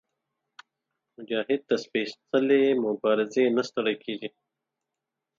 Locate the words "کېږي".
4.03-4.29